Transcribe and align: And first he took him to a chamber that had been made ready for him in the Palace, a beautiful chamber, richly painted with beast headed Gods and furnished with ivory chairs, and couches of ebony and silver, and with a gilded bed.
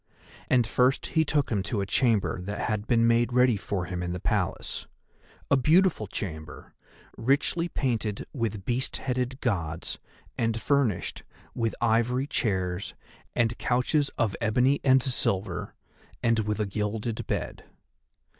And 0.49 0.65
first 0.65 1.05
he 1.13 1.23
took 1.23 1.51
him 1.51 1.61
to 1.61 1.79
a 1.79 1.85
chamber 1.85 2.41
that 2.41 2.61
had 2.67 2.87
been 2.87 3.05
made 3.05 3.31
ready 3.31 3.55
for 3.55 3.85
him 3.85 4.01
in 4.01 4.13
the 4.13 4.19
Palace, 4.19 4.87
a 5.51 5.55
beautiful 5.55 6.07
chamber, 6.07 6.73
richly 7.17 7.67
painted 7.69 8.25
with 8.33 8.65
beast 8.65 8.97
headed 8.97 9.39
Gods 9.41 9.99
and 10.39 10.59
furnished 10.59 11.21
with 11.53 11.75
ivory 11.81 12.25
chairs, 12.25 12.95
and 13.35 13.55
couches 13.59 14.09
of 14.17 14.35
ebony 14.41 14.79
and 14.83 15.03
silver, 15.03 15.75
and 16.23 16.39
with 16.47 16.59
a 16.59 16.65
gilded 16.65 17.27
bed. 17.27 17.63